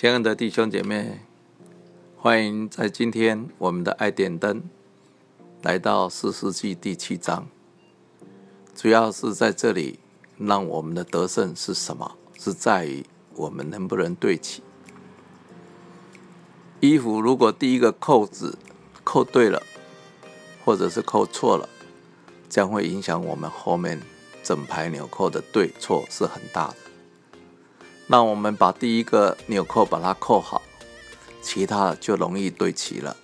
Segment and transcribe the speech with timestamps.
[0.00, 1.18] 亲爱的弟兄姐妹，
[2.16, 4.62] 欢迎在今天我们的爱点灯
[5.62, 7.48] 来到四世纪第七章，
[8.76, 9.98] 主要是在这里
[10.36, 12.16] 让我们的得胜是什么？
[12.38, 14.62] 是在于我们能不能对齐
[16.78, 17.20] 衣服。
[17.20, 18.56] 如果第一个扣子
[19.02, 19.60] 扣对了，
[20.64, 21.68] 或者是扣错了，
[22.48, 24.00] 将会影响我们后面
[24.44, 26.76] 整排纽扣的对错是很大的。
[28.10, 30.62] 那我们把第一个纽扣把它扣好，
[31.42, 33.14] 其他的就容易对齐了。